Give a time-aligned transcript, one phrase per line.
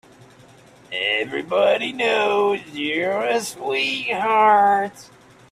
[0.91, 5.11] Everybody knows you're a sweetheart.